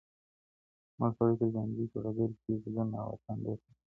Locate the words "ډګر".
2.03-2.29